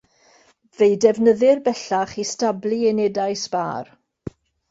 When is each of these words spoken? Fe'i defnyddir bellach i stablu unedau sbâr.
Fe'i 0.77 0.95
defnyddir 1.03 1.61
bellach 1.67 2.15
i 2.23 2.25
stablu 2.31 2.79
unedau 2.93 3.39
sbâr. 3.45 3.93